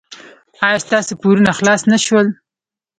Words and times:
ایا 0.65 0.79
ستاسو 0.85 1.13
پورونه 1.21 1.51
خلاص 1.57 1.81
نه 1.91 1.97
شول؟ 2.05 2.27